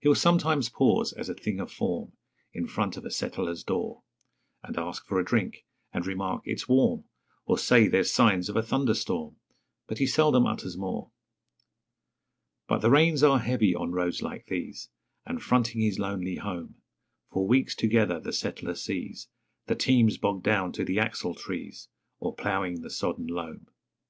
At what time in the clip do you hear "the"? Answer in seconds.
12.80-12.90, 18.20-18.34, 19.68-19.74, 20.84-20.98, 22.82-22.90